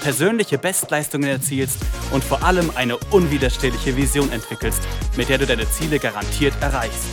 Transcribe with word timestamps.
persönliche 0.00 0.58
Bestleistungen 0.58 1.28
erzielst 1.28 1.78
und 2.12 2.24
vor 2.24 2.42
allem 2.42 2.70
eine 2.74 2.96
unwiderstehliche 3.10 3.96
Vision 3.96 4.30
entwickelst, 4.32 4.82
mit 5.16 5.28
der 5.28 5.38
du 5.38 5.46
deine 5.46 5.68
Ziele 5.70 5.98
garantiert 5.98 6.54
erreichst. 6.60 7.06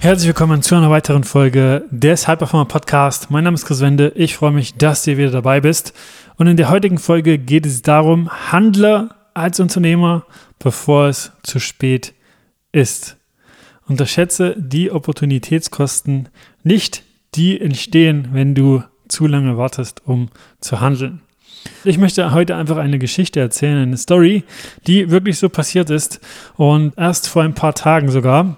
Herzlich 0.00 0.28
willkommen 0.28 0.62
zu 0.62 0.74
einer 0.76 0.90
weiteren 0.90 1.24
Folge 1.24 1.84
des 1.90 2.26
High 2.26 2.38
Performer 2.38 2.64
Podcast. 2.64 3.30
Mein 3.30 3.44
Name 3.44 3.56
ist 3.56 3.66
Chris 3.66 3.80
Wende. 3.80 4.12
Ich 4.14 4.34
freue 4.34 4.50
mich, 4.50 4.74
dass 4.76 5.02
du 5.02 5.18
wieder 5.18 5.30
dabei 5.30 5.60
bist. 5.60 5.92
Und 6.36 6.46
in 6.46 6.56
der 6.56 6.70
heutigen 6.70 6.96
Folge 6.96 7.36
geht 7.36 7.66
es 7.66 7.82
darum, 7.82 8.30
handle 8.50 9.10
als 9.34 9.60
Unternehmer, 9.60 10.24
bevor 10.58 11.08
es 11.08 11.32
zu 11.42 11.58
spät 11.58 12.14
ist. 12.72 13.18
Unterschätze 13.86 14.54
die 14.56 14.90
Opportunitätskosten 14.90 16.30
nicht, 16.62 17.02
die 17.34 17.60
entstehen, 17.60 18.28
wenn 18.32 18.54
du 18.54 18.82
zu 19.08 19.26
lange 19.26 19.56
wartest, 19.56 20.02
um 20.06 20.28
zu 20.60 20.80
handeln. 20.80 21.20
Ich 21.84 21.98
möchte 21.98 22.32
heute 22.32 22.56
einfach 22.56 22.76
eine 22.76 22.98
Geschichte 22.98 23.40
erzählen, 23.40 23.82
eine 23.82 23.96
Story, 23.96 24.44
die 24.86 25.10
wirklich 25.10 25.38
so 25.38 25.48
passiert 25.48 25.90
ist 25.90 26.20
und 26.56 26.96
erst 26.96 27.28
vor 27.28 27.42
ein 27.42 27.54
paar 27.54 27.74
Tagen 27.74 28.10
sogar. 28.10 28.56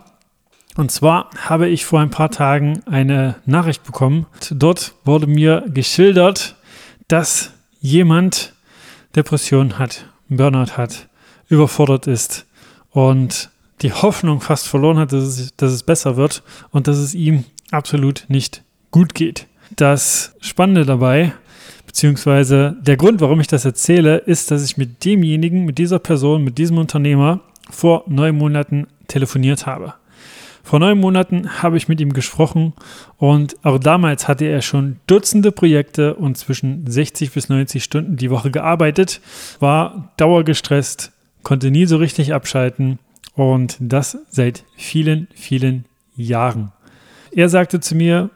Und 0.76 0.90
zwar 0.90 1.30
habe 1.36 1.68
ich 1.68 1.84
vor 1.84 2.00
ein 2.00 2.10
paar 2.10 2.30
Tagen 2.30 2.82
eine 2.86 3.36
Nachricht 3.44 3.82
bekommen. 3.82 4.26
Dort 4.50 4.94
wurde 5.04 5.26
mir 5.26 5.64
geschildert, 5.68 6.56
dass 7.08 7.52
jemand 7.80 8.54
Depression 9.14 9.78
hat, 9.78 10.06
Burnout 10.28 10.76
hat, 10.76 11.08
überfordert 11.48 12.06
ist 12.06 12.46
und 12.90 13.50
die 13.82 13.92
Hoffnung 13.92 14.40
fast 14.40 14.68
verloren 14.68 14.98
hat, 14.98 15.12
dass 15.12 15.24
es, 15.24 15.56
dass 15.56 15.72
es 15.72 15.82
besser 15.82 16.16
wird 16.16 16.42
und 16.70 16.86
dass 16.86 16.96
es 16.96 17.14
ihm 17.14 17.44
absolut 17.72 18.24
nicht 18.28 18.62
gut 18.90 19.14
geht. 19.14 19.46
Das 19.76 20.34
Spannende 20.40 20.84
dabei, 20.84 21.32
beziehungsweise 21.86 22.76
der 22.80 22.96
Grund, 22.96 23.20
warum 23.20 23.40
ich 23.40 23.46
das 23.46 23.64
erzähle, 23.64 24.18
ist, 24.18 24.50
dass 24.50 24.64
ich 24.64 24.76
mit 24.76 25.04
demjenigen, 25.04 25.64
mit 25.64 25.78
dieser 25.78 25.98
Person, 25.98 26.44
mit 26.44 26.58
diesem 26.58 26.78
Unternehmer 26.78 27.40
vor 27.70 28.04
neun 28.06 28.36
Monaten 28.36 28.86
telefoniert 29.08 29.66
habe. 29.66 29.94
Vor 30.62 30.78
neun 30.78 30.98
Monaten 30.98 31.62
habe 31.62 31.76
ich 31.76 31.88
mit 31.88 32.00
ihm 32.00 32.12
gesprochen 32.12 32.72
und 33.16 33.56
auch 33.64 33.78
damals 33.78 34.28
hatte 34.28 34.44
er 34.44 34.62
schon 34.62 34.98
Dutzende 35.06 35.50
Projekte 35.50 36.14
und 36.14 36.38
zwischen 36.38 36.86
60 36.86 37.32
bis 37.32 37.48
90 37.48 37.82
Stunden 37.82 38.16
die 38.16 38.30
Woche 38.30 38.50
gearbeitet, 38.50 39.20
war 39.58 40.12
dauergestresst, 40.18 41.12
konnte 41.42 41.70
nie 41.70 41.86
so 41.86 41.96
richtig 41.96 42.32
abschalten 42.32 43.00
und 43.34 43.76
das 43.80 44.18
seit 44.30 44.64
vielen, 44.76 45.26
vielen 45.34 45.84
Jahren. 46.14 46.72
Er 47.34 47.48
sagte 47.48 47.80
zu 47.80 47.94
mir, 47.94 48.30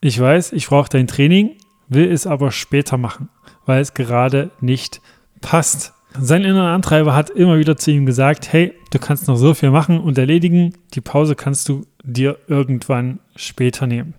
ich 0.00 0.18
weiß, 0.18 0.52
ich 0.52 0.68
brauche 0.68 0.88
dein 0.88 1.08
Training, 1.08 1.56
will 1.88 2.10
es 2.10 2.26
aber 2.26 2.52
später 2.52 2.96
machen, 2.96 3.28
weil 3.66 3.80
es 3.80 3.94
gerade 3.94 4.50
nicht 4.60 5.00
passt. 5.40 5.92
Sein 6.18 6.44
innerer 6.44 6.72
Antreiber 6.72 7.14
hat 7.14 7.30
immer 7.30 7.58
wieder 7.58 7.76
zu 7.76 7.90
ihm 7.90 8.06
gesagt, 8.06 8.52
hey, 8.52 8.72
du 8.92 8.98
kannst 9.00 9.26
noch 9.26 9.36
so 9.36 9.54
viel 9.54 9.70
machen 9.70 9.98
und 9.98 10.18
erledigen, 10.18 10.74
die 10.94 11.00
Pause 11.00 11.34
kannst 11.34 11.68
du 11.68 11.84
dir 12.04 12.38
irgendwann 12.46 13.18
später 13.34 13.86
nehmen. 13.86 14.14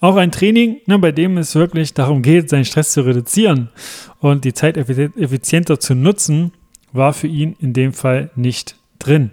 Auch 0.00 0.16
ein 0.16 0.32
Training, 0.32 0.78
ne, 0.86 0.98
bei 0.98 1.12
dem 1.12 1.36
es 1.36 1.54
wirklich 1.54 1.94
darum 1.94 2.22
geht, 2.22 2.48
seinen 2.48 2.64
Stress 2.64 2.92
zu 2.92 3.02
reduzieren 3.02 3.68
und 4.20 4.44
die 4.44 4.54
Zeit 4.54 4.76
effizienter 4.76 5.78
zu 5.78 5.94
nutzen, 5.94 6.52
war 6.92 7.12
für 7.12 7.26
ihn 7.26 7.56
in 7.60 7.74
dem 7.74 7.92
Fall 7.92 8.30
nicht 8.36 8.76
drin. 8.98 9.30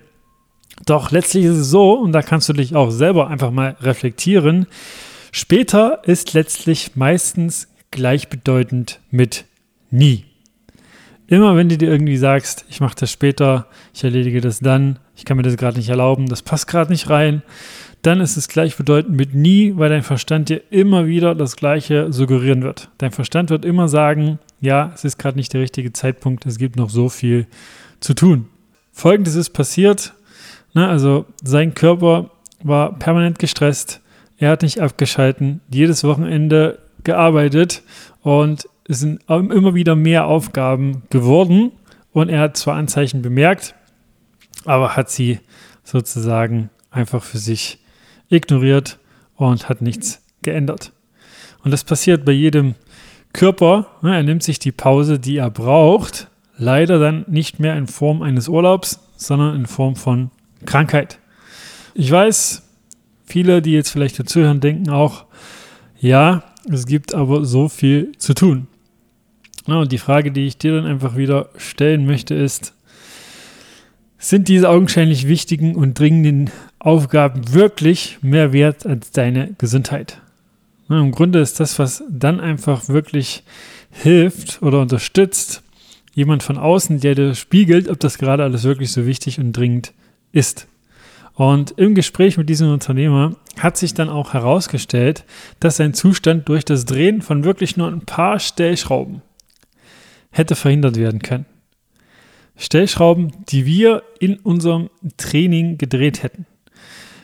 Doch 0.86 1.12
letztlich 1.12 1.46
ist 1.46 1.58
es 1.58 1.70
so, 1.70 1.94
und 1.94 2.12
da 2.12 2.22
kannst 2.22 2.50
du 2.50 2.54
dich 2.54 2.76
auch 2.76 2.92
selber 2.92 3.28
einfach 3.28 3.52
mal 3.52 3.76
reflektieren, 3.82 4.68
später 5.32 6.02
ist 6.06 6.34
letztlich 6.34 6.96
meistens 6.96 7.68
gleichbedeutend 7.92 9.00
mit 9.12 9.46
nie. 9.90 10.26
Immer 11.28 11.56
wenn 11.56 11.70
du 11.70 11.78
dir 11.78 11.90
irgendwie 11.90 12.18
sagst, 12.18 12.66
ich 12.70 12.82
mache 12.82 12.96
das 13.00 13.12
später, 13.12 13.68
ich 13.94 14.04
erledige 14.04 14.42
das 14.42 14.60
dann, 14.60 15.00
ich 15.16 15.24
kann 15.24 15.38
mir 15.38 15.44
das 15.44 15.56
gerade 15.56 15.78
nicht 15.78 15.90
erlauben, 15.90 16.28
das 16.28 16.42
passt 16.42 16.68
gerade 16.68 16.92
nicht 16.92 17.10
rein, 17.10 17.42
dann 18.02 18.20
ist 18.20 18.36
es 18.36 18.48
gleichbedeutend 18.48 19.16
mit 19.16 19.34
nie, 19.36 19.74
weil 19.78 19.90
dein 19.90 20.04
Verstand 20.04 20.50
dir 20.50 20.62
immer 20.72 21.06
wieder 21.06 21.36
das 21.36 21.56
Gleiche 21.56 22.12
suggerieren 22.12 22.64
wird. 22.64 22.90
Dein 22.98 23.12
Verstand 23.12 23.50
wird 23.50 23.64
immer 23.64 23.88
sagen, 23.88 24.40
ja, 24.60 24.92
es 24.94 25.06
ist 25.06 25.20
gerade 25.20 25.38
nicht 25.38 25.54
der 25.54 25.62
richtige 25.62 25.94
Zeitpunkt, 25.94 26.46
es 26.46 26.58
gibt 26.58 26.76
noch 26.76 26.90
so 26.90 27.10
viel 27.10 27.48
zu 28.00 28.14
tun. 28.14 28.48
Folgendes 28.92 29.36
ist 29.36 29.52
passiert, 29.52 30.14
Ne, 30.74 30.88
also 30.88 31.26
sein 31.44 31.74
Körper 31.74 32.32
war 32.64 32.98
permanent 32.98 33.40
gestresst. 33.40 34.02
Er 34.38 34.52
hat 34.52 34.62
nicht 34.62 34.80
abgeschalten, 34.80 35.62
jedes 35.70 36.04
Wochenende 36.04 36.80
gearbeitet 37.04 37.84
und 38.22 38.68
es 38.88 39.00
sind 39.00 39.22
immer 39.30 39.76
wieder 39.76 39.96
mehr 39.96 40.26
Aufgaben 40.26 41.04
geworden. 41.10 41.72
Und 42.12 42.30
er 42.30 42.42
hat 42.42 42.58
zwar 42.58 42.76
Anzeichen 42.76 43.22
bemerkt, 43.22 43.74
aber 44.66 44.98
hat 44.98 45.10
sie 45.10 45.40
sozusagen 45.84 46.70
einfach 46.90 47.24
für 47.24 47.38
sich 47.38 47.80
ignoriert 48.30 49.00
und 49.36 49.70
hat 49.70 49.82
nichts 49.82 50.22
geändert. 50.42 50.92
Und 51.64 51.72
das 51.72 51.84
passiert 51.84 52.26
bei 52.26 52.32
jedem 52.32 52.76
Körper. 53.34 53.88
Ne, 54.02 54.16
er 54.16 54.24
nimmt 54.24 54.44
sich 54.44 54.60
die 54.60 54.72
Pause, 54.72 55.20
die 55.20 55.38
er 55.38 55.50
braucht, 55.50 56.30
leider 56.58 57.00
dann 57.00 57.26
nicht 57.28 57.60
mehr 57.60 57.78
in 57.78 57.88
Form 57.88 58.22
eines 58.22 58.48
Urlaubs, 58.48 59.00
sondern 59.16 59.56
in 59.56 59.66
Form 59.68 59.96
von 59.96 60.32
Krankheit. 60.66 61.20
Ich 61.94 62.10
weiß, 62.10 62.64
viele, 63.26 63.62
die 63.62 63.72
jetzt 63.72 63.90
vielleicht 63.90 64.20
dazuhören, 64.20 64.60
denken 64.60 64.90
auch, 64.90 65.26
ja, 66.00 66.44
es 66.70 66.86
gibt 66.86 67.14
aber 67.14 67.46
so 67.46 67.70
viel 67.70 68.12
zu 68.18 68.34
tun. 68.34 68.68
und 69.66 69.92
die 69.92 69.98
Frage, 69.98 70.32
die 70.32 70.48
ich 70.48 70.58
dir 70.58 70.76
dann 70.76 70.86
einfach 70.86 71.16
wieder 71.16 71.50
stellen 71.58 72.06
möchte, 72.06 72.36
ist, 72.36 72.74
sind 74.18 74.48
diese 74.48 74.70
augenscheinlich 74.70 75.28
wichtigen 75.28 75.76
und 75.76 75.98
dringenden 75.98 76.52
Aufgaben 76.78 77.54
wirklich 77.54 78.20
mehr 78.22 78.54
wert 78.54 78.86
als 78.86 79.12
deine 79.12 79.56
Gesundheit? 79.58 80.22
Im 80.90 81.12
Grunde 81.12 81.40
ist 81.40 81.60
das, 81.60 81.80
was 81.80 82.04
dann 82.10 82.40
einfach 82.40 82.90
wirklich 82.90 83.44
hilft 83.90 84.62
oder 84.62 84.82
unterstützt, 84.82 85.64
jemand 86.14 86.44
von 86.44 86.58
außen, 86.58 87.00
der 87.00 87.16
dir 87.16 87.34
spiegelt, 87.34 87.88
ob 87.88 88.00
das 88.00 88.18
gerade 88.18 88.44
alles 88.44 88.64
wirklich 88.64 88.92
so 88.92 89.06
wichtig 89.06 89.40
und 89.40 89.54
dringend 89.54 89.94
ist. 90.32 90.68
Und 91.34 91.72
im 91.72 91.96
Gespräch 91.96 92.38
mit 92.38 92.50
diesem 92.50 92.72
Unternehmer 92.72 93.36
hat 93.58 93.78
sich 93.78 93.94
dann 93.94 94.10
auch 94.10 94.34
herausgestellt, 94.34 95.24
dass 95.60 95.78
sein 95.78 95.94
Zustand 95.94 96.48
durch 96.50 96.66
das 96.66 96.86
Drehen 96.86 97.22
von 97.22 97.44
wirklich 97.44 97.78
nur 97.78 97.88
ein 97.88 98.02
paar 98.02 98.40
Stellschrauben 98.40 99.22
hätte 100.32 100.56
verhindert 100.56 100.98
werden 100.98 101.22
können. 101.22 101.46
Stellschrauben, 102.56 103.32
die 103.50 103.66
wir 103.66 104.04
in 104.20 104.38
unserem 104.38 104.90
Training 105.18 105.78
gedreht 105.78 106.22
hätten. 106.24 106.46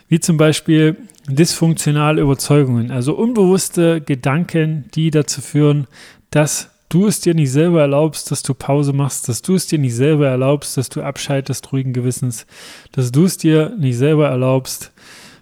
Wie 0.08 0.20
zum 0.20 0.36
Beispiel 0.36 0.96
dysfunktionale 1.28 2.22
Überzeugungen, 2.22 2.90
also 2.90 3.14
unbewusste 3.14 4.00
Gedanken, 4.00 4.86
die 4.94 5.10
dazu 5.10 5.40
führen, 5.40 5.86
dass 6.30 6.70
du 6.88 7.06
es 7.06 7.20
dir 7.20 7.34
nicht 7.34 7.52
selber 7.52 7.80
erlaubst, 7.80 8.30
dass 8.30 8.42
du 8.42 8.54
Pause 8.54 8.92
machst, 8.92 9.28
dass 9.28 9.42
du 9.42 9.54
es 9.54 9.66
dir 9.66 9.78
nicht 9.78 9.94
selber 9.94 10.28
erlaubst, 10.28 10.76
dass 10.76 10.88
du 10.88 11.02
abschaltest 11.02 11.72
ruhigen 11.72 11.92
Gewissens, 11.92 12.46
dass 12.92 13.12
du 13.12 13.24
es 13.24 13.36
dir 13.36 13.74
nicht 13.78 13.96
selber 13.96 14.28
erlaubst, 14.28 14.92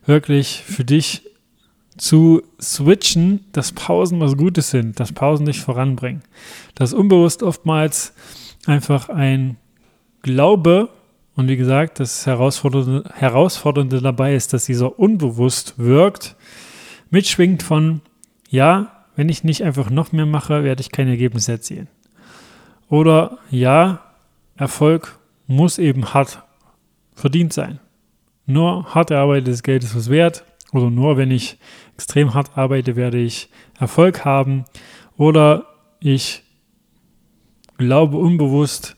wirklich 0.07 0.63
für 0.67 0.85
dich 0.85 1.23
zu 1.97 2.43
switchen, 2.61 3.45
dass 3.53 3.73
Pausen 3.73 4.21
was 4.21 4.37
Gutes 4.37 4.71
sind, 4.71 5.01
dass 5.01 5.13
Pausen 5.13 5.47
dich 5.47 5.61
voranbringen. 5.61 6.23
Dass 6.75 6.93
unbewusst 6.93 7.43
oftmals 7.43 8.13
einfach 8.67 9.09
ein 9.09 9.57
Glaube 10.23 10.91
und 11.37 11.49
wie 11.49 11.57
gesagt, 11.57 12.01
das 12.01 12.27
Herausfordernde, 12.27 13.05
Herausfordernde 13.15 14.01
dabei 14.01 14.35
ist, 14.35 14.53
dass 14.53 14.65
dieser 14.65 14.99
unbewusst 14.99 15.75
wirkt, 15.77 16.35
mitschwingt 17.11 17.63
von, 17.63 18.01
ja, 18.49 18.96
wenn 19.17 19.29
ich 19.29 19.43
nicht 19.43 19.65
einfach 19.65 19.91
noch 19.91 20.13
mehr 20.13 20.27
mache, 20.27 20.63
werde 20.63 20.83
ich 20.83 20.93
kein 20.93 21.09
Ergebnis 21.09 21.49
erzielen. 21.49 21.89
Oder 22.89 23.39
ja, 23.51 24.01
Erfolg 24.57 25.19
muss 25.47 25.79
eben 25.79 26.15
hart 26.15 26.43
verdient 27.15 27.53
sein. 27.53 27.81
Nur 28.47 28.95
hart 28.95 29.11
erarbeitetes 29.11 29.63
Geld 29.63 29.83
ist 29.83 29.97
was 29.97 30.11
wert. 30.11 30.45
Oder 30.73 30.91
nur 30.91 31.17
wenn 31.17 31.31
ich 31.31 31.59
extrem 31.95 32.35
hart 32.35 32.57
arbeite, 32.57 32.95
werde 32.95 33.19
ich 33.19 33.49
Erfolg 33.79 34.25
haben. 34.25 34.65
Oder 35.17 35.67
ich 35.99 36.43
glaube 37.79 38.19
unbewusst, 38.19 38.97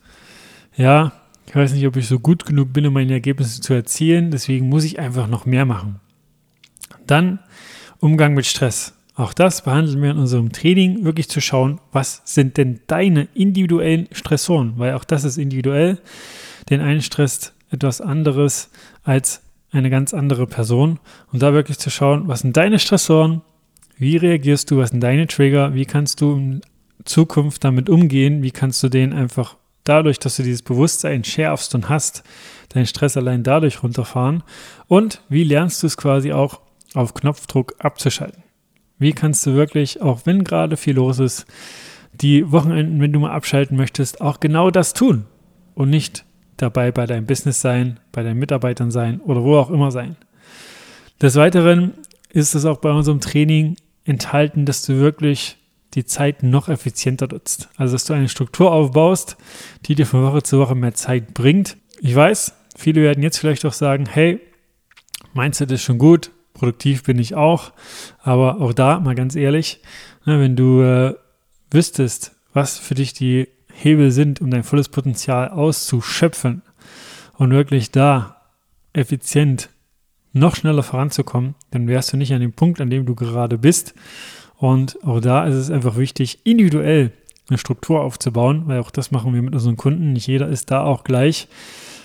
ja, 0.77 1.13
ich 1.47 1.55
weiß 1.55 1.73
nicht, 1.73 1.87
ob 1.87 1.97
ich 1.97 2.07
so 2.07 2.19
gut 2.19 2.45
genug 2.45 2.73
bin, 2.73 2.87
um 2.87 2.93
meine 2.93 3.13
Ergebnisse 3.13 3.61
zu 3.61 3.73
erzielen, 3.73 4.31
deswegen 4.31 4.69
muss 4.69 4.85
ich 4.85 4.99
einfach 4.99 5.29
noch 5.29 5.47
mehr 5.47 5.65
machen. 5.65 6.01
Dann 7.07 7.39
Umgang 8.01 8.35
mit 8.35 8.47
Stress. 8.47 8.98
Auch 9.19 9.35
das 9.35 9.63
behandeln 9.63 10.01
wir 10.01 10.13
in 10.13 10.19
unserem 10.19 10.53
Training, 10.53 11.05
wirklich 11.05 11.29
zu 11.29 11.41
schauen, 11.41 11.81
was 11.91 12.23
sind 12.25 12.57
denn 12.57 12.79
deine 12.87 13.27
individuellen 13.35 14.07
Stressoren, 14.13 14.75
weil 14.77 14.95
auch 14.95 15.03
das 15.03 15.25
ist 15.25 15.39
individuell. 15.39 15.99
Den 16.71 16.81
einen 16.81 17.03
stresst 17.03 17.53
etwas 17.73 18.01
anderes 18.01 18.71
als 19.03 19.43
eine 19.73 19.91
ganz 19.91 20.15
andere 20.15 20.47
Person. 20.47 21.01
Und 21.33 21.43
da 21.43 21.53
wirklich 21.53 21.79
zu 21.79 21.91
schauen, 21.91 22.29
was 22.29 22.41
sind 22.41 22.57
deine 22.57 22.79
Stressoren, 22.79 23.43
wie 23.97 24.17
reagierst 24.17 24.71
du, 24.71 24.79
was 24.79 24.91
sind 24.91 25.01
deine 25.01 25.27
Trigger, 25.27 25.75
wie 25.75 25.85
kannst 25.85 26.21
du 26.21 26.37
in 26.37 26.61
Zukunft 27.05 27.65
damit 27.65 27.91
umgehen, 27.91 28.45
wie 28.45 28.53
kannst 28.53 28.81
du 28.85 28.89
den 28.89 29.13
einfach 29.13 29.57
dadurch, 29.83 30.21
dass 30.21 30.37
du 30.37 30.45
dieses 30.45 30.63
Bewusstsein 30.63 31.25
schärfst 31.25 31.75
und 31.75 31.89
hast, 31.89 32.23
deinen 32.69 32.87
Stress 32.87 33.17
allein 33.17 33.43
dadurch 33.43 33.83
runterfahren? 33.83 34.45
Und 34.87 35.23
wie 35.29 35.43
lernst 35.43 35.83
du 35.83 35.89
es 35.89 35.97
quasi 35.97 36.33
auch 36.33 36.61
auf 36.95 37.15
Knopfdruck 37.15 37.75
abzuschalten. 37.79 38.43
Wie 38.99 39.13
kannst 39.13 39.47
du 39.47 39.55
wirklich, 39.55 40.01
auch 40.03 40.23
wenn 40.25 40.45
gerade 40.45 40.77
viel 40.77 40.97
los 40.97 41.19
ist, 41.19 41.47
die 42.13 42.51
Wochenenden, 42.51 43.01
wenn 43.01 43.13
du 43.13 43.21
mal 43.21 43.31
abschalten 43.31 43.77
möchtest, 43.77 44.21
auch 44.21 44.41
genau 44.41 44.71
das 44.71 44.93
tun 44.93 45.25
und 45.75 45.91
nicht 45.91 46.25
dabei 46.57 46.91
bei 46.91 47.07
deinem 47.07 47.27
Business 47.27 47.61
sein, 47.61 48.01
bei 48.13 48.23
deinen 48.23 48.39
Mitarbeitern 48.39 48.91
sein 48.91 49.21
oder 49.21 49.45
wo 49.45 49.57
auch 49.57 49.71
immer 49.71 49.91
sein. 49.91 50.17
Des 51.23 51.37
Weiteren 51.37 51.95
ist 52.31 52.55
es 52.55 52.65
auch 52.65 52.79
bei 52.79 52.91
unserem 52.91 53.21
Training 53.21 53.77
enthalten, 54.05 54.65
dass 54.65 54.83
du 54.83 54.99
wirklich 54.99 55.57
die 55.95 56.05
Zeit 56.05 56.43
noch 56.43 56.69
effizienter 56.69 57.29
nutzt. 57.29 57.69
Also, 57.77 57.95
dass 57.95 58.05
du 58.05 58.13
eine 58.13 58.29
Struktur 58.29 58.73
aufbaust, 58.73 59.37
die 59.87 59.95
dir 59.95 60.07
von 60.07 60.23
Woche 60.23 60.43
zu 60.43 60.59
Woche 60.59 60.75
mehr 60.75 60.95
Zeit 60.95 61.35
bringt. 61.35 61.77
Ich 62.01 62.15
weiß, 62.15 62.55
viele 62.77 63.03
werden 63.03 63.23
jetzt 63.23 63.39
vielleicht 63.39 63.65
auch 63.65 63.73
sagen, 63.73 64.07
hey, 64.07 64.41
Mindset 65.35 65.71
ist 65.73 65.83
schon 65.83 65.99
gut, 65.99 66.31
produktiv 66.59 67.05
bin 67.05 67.19
ich 67.19 67.35
auch. 67.35 67.73
Aber 68.21 68.61
auch 68.61 68.73
da, 68.73 69.01
mal 69.01 69.15
ganz 69.15 69.37
ehrlich, 69.37 69.81
ne, 70.27 70.41
wenn 70.41 70.57
du 70.57 70.83
äh, 70.83 71.15
wüsstest, 71.71 72.33
was 72.53 72.79
für 72.79 72.95
dich 72.95 73.13
die 73.13 73.49
Hebel 73.73 74.11
sind, 74.11 74.41
um 74.41 74.51
dein 74.51 74.65
volles 74.65 74.89
Potenzial 74.89 75.49
auszuschöpfen 75.49 76.63
und 77.37 77.51
wirklich 77.51 77.91
da 77.91 78.43
effizient 78.93 79.71
noch 80.33 80.57
schneller 80.57 80.83
voranzukommen, 80.83 81.55
dann 81.71 81.89
wärst 81.89 82.13
du 82.13 82.17
nicht 82.17 82.33
an 82.33 82.41
dem 82.41 82.53
Punkt, 82.53 82.81
an 82.81 82.91
dem 82.91 83.07
du 83.07 83.15
gerade 83.15 83.59
bist. 83.59 83.95
Und 84.57 85.03
auch 85.05 85.21
da 85.21 85.47
ist 85.47 85.55
es 85.55 85.71
einfach 85.71 85.97
wichtig, 85.97 86.41
individuell 86.45 87.13
eine 87.49 87.59
Struktur 87.59 88.03
aufzubauen, 88.03 88.65
weil 88.67 88.81
auch 88.81 88.91
das 88.91 89.11
machen 89.11 89.33
wir 89.33 89.43
mit 89.43 89.55
unseren 89.55 89.77
Kunden. 89.77 90.13
Nicht 90.13 90.27
jeder 90.27 90.49
ist 90.49 90.71
da 90.71 90.83
auch 90.83 91.05
gleich. 91.05 91.49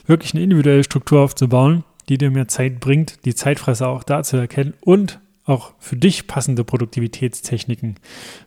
Wirklich 0.06 0.34
eine 0.34 0.44
individuelle 0.44 0.84
Struktur 0.84 1.22
aufzubauen, 1.22 1.84
die 2.10 2.18
dir 2.18 2.32
mehr 2.32 2.48
Zeit 2.48 2.80
bringt, 2.80 3.26
die 3.26 3.36
Zeitfresser 3.36 3.88
auch 3.90 4.04
da 4.04 4.24
zu 4.24 4.38
erkennen 4.38 4.74
und 4.82 5.20
auch 5.46 5.74
für 5.80 5.96
dich 5.98 6.28
passende 6.28 6.64
Produktivitätstechniken 6.64 7.96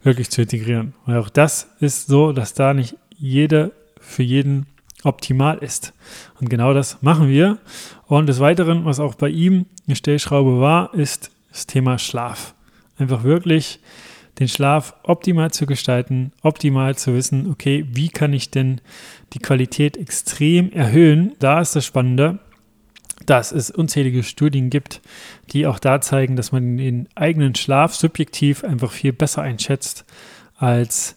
wirklich 0.02 0.30
zu 0.30 0.42
integrieren. 0.42 0.94
Und 1.04 1.16
auch 1.16 1.28
das 1.28 1.68
ist 1.80 2.06
so, 2.06 2.32
dass 2.32 2.54
da 2.54 2.72
nicht 2.74 2.96
jede 3.16 3.72
für 4.00 4.22
jeden 4.22 4.66
optimal 5.04 5.58
ist. 5.58 5.92
Und 6.40 6.48
genau 6.48 6.72
das 6.74 7.02
machen 7.02 7.28
wir. 7.28 7.58
Und 8.06 8.26
des 8.26 8.40
Weiteren, 8.40 8.84
was 8.84 9.00
auch 9.00 9.14
bei 9.14 9.28
ihm 9.28 9.66
eine 9.86 9.96
Stellschraube 9.96 10.60
war, 10.60 10.94
ist 10.94 11.30
das 11.50 11.66
Thema 11.66 11.98
Schlaf. 11.98 12.54
Einfach 12.98 13.24
wirklich 13.24 13.78
den 14.38 14.48
Schlaf 14.48 14.94
optimal 15.02 15.50
zu 15.50 15.66
gestalten, 15.66 16.32
optimal 16.42 16.96
zu 16.96 17.14
wissen, 17.14 17.50
okay, 17.50 17.86
wie 17.90 18.08
kann 18.08 18.32
ich 18.32 18.50
denn 18.50 18.80
die 19.32 19.38
Qualität 19.38 19.96
extrem 19.96 20.72
erhöhen? 20.72 21.32
Da 21.38 21.60
ist 21.60 21.76
das 21.76 21.86
Spannende 21.86 22.38
dass 23.24 23.52
es 23.52 23.70
unzählige 23.70 24.22
Studien 24.22 24.68
gibt, 24.68 25.00
die 25.50 25.66
auch 25.66 25.78
da 25.78 26.00
zeigen, 26.00 26.36
dass 26.36 26.52
man 26.52 26.76
den 26.76 27.08
eigenen 27.14 27.54
Schlaf 27.54 27.94
subjektiv 27.94 28.62
einfach 28.64 28.92
viel 28.92 29.12
besser 29.12 29.42
einschätzt, 29.42 30.04
als 30.56 31.16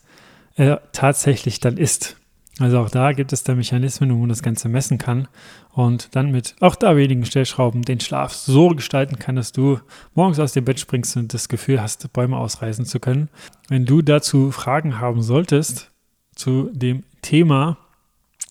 er 0.56 0.82
tatsächlich 0.92 1.60
dann 1.60 1.78
ist. 1.78 2.16
Also 2.60 2.80
auch 2.80 2.90
da 2.90 3.14
gibt 3.14 3.32
es 3.32 3.44
da 3.44 3.56
Mechanismen, 3.56 4.14
wo 4.14 4.18
man 4.18 4.30
das 4.30 4.44
Ganze 4.44 4.68
messen 4.68 4.98
kann 4.98 5.30
und 5.72 6.14
dann 6.16 6.32
mit 6.32 6.56
auch 6.60 6.76
da 6.76 6.98
wenigen 6.98 7.26
Stellschrauben 7.26 7.84
den 7.84 8.02
Schlaf 8.02 8.34
so 8.34 8.70
gestalten 8.70 9.18
kann, 9.18 9.38
dass 9.38 9.54
du 9.54 9.80
morgens 10.14 10.40
aus 10.40 10.52
dem 10.52 10.66
Bett 10.66 10.80
springst 10.80 11.16
und 11.16 11.34
das 11.34 11.48
Gefühl 11.48 11.82
hast, 11.82 12.12
Bäume 12.12 12.38
ausreißen 12.38 12.86
zu 12.86 13.00
können. 13.00 13.30
Wenn 13.70 13.86
du 13.86 14.02
dazu 14.02 14.52
Fragen 14.52 15.00
haben 15.00 15.22
solltest 15.22 15.90
zu 16.36 16.70
dem 16.74 17.04
Thema 17.22 17.78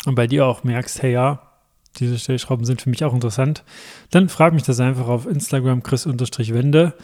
und 0.06 0.14
bei 0.14 0.26
dir 0.26 0.46
auch 0.46 0.64
merkst, 0.64 1.02
hey 1.02 1.12
ja, 1.12 1.47
diese 1.96 2.18
Stellschrauben 2.18 2.64
sind 2.64 2.82
für 2.82 2.90
mich 2.90 3.04
auch 3.04 3.14
interessant, 3.14 3.64
dann 4.10 4.28
frag 4.28 4.54
mich 4.54 4.62
das 4.62 4.80
einfach 4.80 5.08
auf 5.08 5.26
Instagram 5.26 5.82
chris-wende 5.82 6.94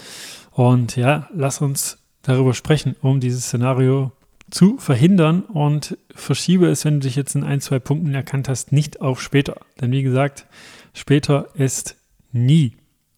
und 0.50 0.96
ja, 0.96 1.28
lass 1.34 1.60
uns 1.60 1.98
darüber 2.22 2.54
sprechen, 2.54 2.96
um 3.00 3.20
dieses 3.20 3.46
Szenario 3.46 4.12
zu 4.50 4.78
verhindern 4.78 5.42
und 5.42 5.98
verschiebe 6.14 6.66
es, 6.66 6.84
wenn 6.84 7.00
du 7.00 7.06
dich 7.06 7.16
jetzt 7.16 7.34
in 7.34 7.44
ein, 7.44 7.60
zwei 7.60 7.78
Punkten 7.78 8.14
erkannt 8.14 8.48
hast, 8.48 8.72
nicht 8.72 9.00
auf 9.00 9.20
später. 9.20 9.56
Denn 9.80 9.90
wie 9.90 10.02
gesagt, 10.02 10.46
später 10.92 11.48
ist 11.54 11.96
nie. 12.32 12.76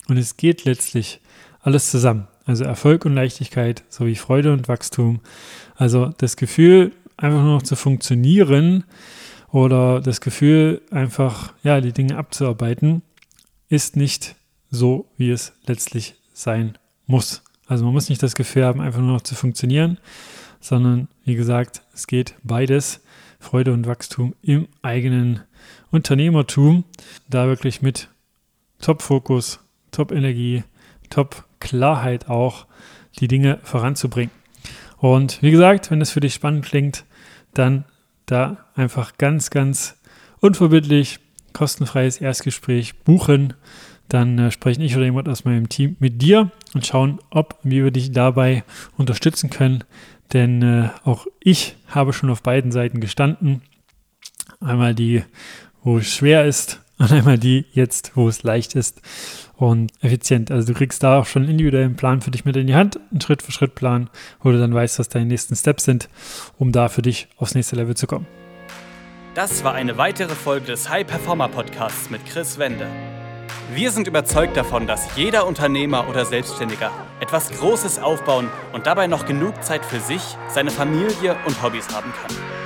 Und 0.08 0.16
es 0.16 0.36
geht 0.36 0.64
letztlich 0.64 1.20
alles 1.60 1.90
zusammen. 1.90 2.28
Also 2.44 2.64
Erfolg 2.64 3.04
und 3.04 3.14
Leichtigkeit 3.14 3.82
sowie 3.88 4.14
Freude 4.14 4.52
und 4.52 4.68
Wachstum. 4.68 5.20
Also 5.74 6.12
das 6.18 6.36
Gefühl, 6.36 6.92
einfach 7.16 7.42
nur 7.42 7.54
noch 7.54 7.62
zu 7.62 7.76
funktionieren, 7.76 8.84
oder 9.56 10.02
das 10.02 10.20
Gefühl, 10.20 10.82
einfach 10.90 11.54
ja, 11.62 11.80
die 11.80 11.94
Dinge 11.94 12.18
abzuarbeiten, 12.18 13.00
ist 13.70 13.96
nicht 13.96 14.36
so, 14.70 15.06
wie 15.16 15.30
es 15.30 15.54
letztlich 15.64 16.16
sein 16.34 16.76
muss. 17.06 17.42
Also 17.66 17.86
man 17.86 17.94
muss 17.94 18.10
nicht 18.10 18.22
das 18.22 18.34
Gefühl 18.34 18.66
haben, 18.66 18.82
einfach 18.82 19.00
nur 19.00 19.14
noch 19.14 19.22
zu 19.22 19.34
funktionieren, 19.34 19.96
sondern 20.60 21.08
wie 21.24 21.36
gesagt, 21.36 21.80
es 21.94 22.06
geht 22.06 22.34
beides, 22.42 23.00
Freude 23.40 23.72
und 23.72 23.86
Wachstum 23.86 24.34
im 24.42 24.68
eigenen 24.82 25.40
Unternehmertum, 25.90 26.84
da 27.30 27.46
wirklich 27.46 27.80
mit 27.80 28.10
Top-Fokus, 28.82 29.60
Top-Energie, 29.90 30.64
Top-Klarheit 31.08 32.28
auch 32.28 32.66
die 33.20 33.26
Dinge 33.26 33.58
voranzubringen. 33.62 34.34
Und 34.98 35.40
wie 35.40 35.50
gesagt, 35.50 35.90
wenn 35.90 36.00
das 36.00 36.10
für 36.10 36.20
dich 36.20 36.34
spannend 36.34 36.66
klingt, 36.66 37.06
dann 37.54 37.86
da 38.26 38.67
einfach 38.75 39.17
ganz, 39.19 39.50
ganz 39.50 39.96
unverbindlich 40.40 41.20
kostenfreies 41.52 42.20
Erstgespräch 42.20 42.99
buchen. 43.00 43.54
Dann 44.09 44.38
äh, 44.38 44.50
sprechen 44.50 44.83
ich 44.83 44.95
oder 44.95 45.04
jemand 45.04 45.28
aus 45.28 45.45
meinem 45.45 45.68
Team 45.68 45.97
mit 45.99 46.23
dir 46.23 46.50
und 46.75 46.87
schauen, 46.87 47.18
ob 47.30 47.59
wie 47.62 47.83
wir 47.83 47.90
dich 47.90 48.12
dabei 48.12 48.64
unterstützen 48.97 49.50
können. 49.50 49.85
Denn 50.33 50.62
äh, 50.62 50.90
auch 51.04 51.26
ich 51.40 51.76
habe 51.88 52.12
schon 52.12 52.30
auf 52.30 52.42
beiden 52.42 52.73
Seiten 52.73 53.00
gestanden. 53.00 53.62
Einmal 54.61 54.95
die, 54.95 55.25
wo 55.83 55.99
es 55.99 56.14
schwer 56.14 56.45
ist 56.45 56.80
und 56.98 57.12
einmal 57.12 57.38
die 57.38 57.66
jetzt, 57.72 58.12
wo 58.14 58.28
es 58.28 58.42
leicht 58.42 58.74
ist 58.74 59.00
und 59.56 59.92
effizient. 60.00 60.50
Also 60.50 60.72
du 60.72 60.78
kriegst 60.78 61.02
da 61.02 61.18
auch 61.20 61.26
schon 61.26 61.42
einen 61.42 61.52
individuellen 61.52 61.96
Plan 61.96 62.20
für 62.20 62.30
dich 62.30 62.44
mit 62.44 62.56
in 62.56 62.66
die 62.66 62.74
Hand, 62.74 62.98
einen 63.10 63.20
Schritt-für-Schritt-Plan, 63.20 64.10
wo 64.42 64.50
du 64.50 64.58
dann 64.58 64.74
weißt, 64.74 64.98
was 64.98 65.08
deine 65.08 65.26
nächsten 65.26 65.56
Steps 65.56 65.84
sind, 65.84 66.08
um 66.58 66.72
da 66.72 66.88
für 66.88 67.02
dich 67.02 67.28
aufs 67.36 67.54
nächste 67.54 67.76
Level 67.76 67.96
zu 67.96 68.06
kommen. 68.06 68.26
Das 69.34 69.64
war 69.64 69.74
eine 69.74 69.98
weitere 69.98 70.34
Folge 70.34 70.66
des 70.66 70.88
High 70.88 71.06
Performer 71.06 71.48
Podcasts 71.48 72.08
mit 72.08 72.24
Chris 72.24 72.58
Wende. 72.58 72.86
Wir 73.74 73.90
sind 73.90 74.06
überzeugt 74.06 74.56
davon, 74.56 74.86
dass 74.86 75.16
jeder 75.16 75.46
Unternehmer 75.46 76.08
oder 76.08 76.24
Selbstständiger 76.24 76.90
etwas 77.20 77.50
Großes 77.50 77.98
aufbauen 77.98 78.48
und 78.72 78.86
dabei 78.86 79.08
noch 79.08 79.26
genug 79.26 79.62
Zeit 79.62 79.84
für 79.84 80.00
sich, 80.00 80.22
seine 80.48 80.70
Familie 80.70 81.36
und 81.46 81.62
Hobbys 81.62 81.88
haben 81.88 82.12
kann. 82.12 82.65